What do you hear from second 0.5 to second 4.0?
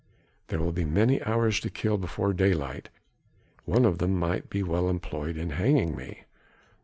will be many hours to kill before daylight, one of